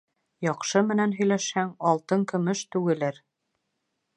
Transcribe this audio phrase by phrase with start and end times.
[0.45, 3.21] Яҡшы менән һөйләшһәң, алтын-көмөш түгелер